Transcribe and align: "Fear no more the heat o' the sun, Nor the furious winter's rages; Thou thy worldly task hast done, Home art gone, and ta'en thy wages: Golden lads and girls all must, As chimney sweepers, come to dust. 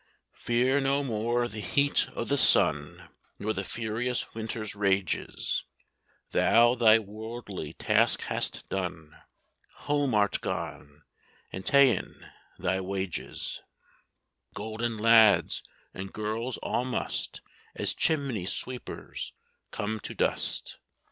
"Fear 0.33 0.79
no 0.81 1.03
more 1.03 1.47
the 1.47 1.59
heat 1.61 2.07
o' 2.15 2.23
the 2.23 2.35
sun, 2.35 3.09
Nor 3.37 3.53
the 3.53 3.63
furious 3.63 4.33
winter's 4.33 4.73
rages; 4.73 5.63
Thou 6.31 6.73
thy 6.73 6.97
worldly 6.97 7.73
task 7.73 8.21
hast 8.21 8.67
done, 8.69 9.13
Home 9.85 10.15
art 10.15 10.41
gone, 10.41 11.03
and 11.53 11.63
ta'en 11.63 12.31
thy 12.57 12.81
wages: 12.81 13.61
Golden 14.55 14.97
lads 14.97 15.61
and 15.93 16.11
girls 16.11 16.57
all 16.63 16.83
must, 16.83 17.41
As 17.75 17.93
chimney 17.93 18.47
sweepers, 18.47 19.33
come 19.69 19.99
to 19.99 20.15
dust. 20.15 20.79